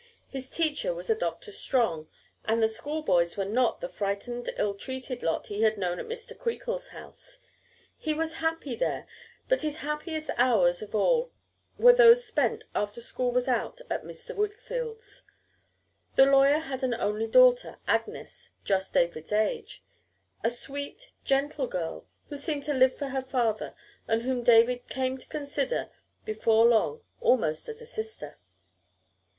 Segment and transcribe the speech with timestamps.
[0.27, 2.07] His teacher was a Doctor Strong,
[2.45, 6.07] and the school boys were not the frightened, ill treated lot he had known at
[6.07, 6.35] Mr.
[6.35, 7.37] Creakle's house.
[7.99, 9.05] He was happy there,
[9.47, 11.29] but his happiest hours of all
[11.77, 14.35] were those spent, after school was out, at Mr.
[14.35, 15.21] Wickfield's.
[16.15, 19.83] The lawyer had an only daughter, Agnes, just David's age,
[20.43, 23.75] a sweet, gentle girl, who seemed to live for her father,
[24.07, 25.91] and whom David came to consider
[26.25, 28.39] before long almost as a sister.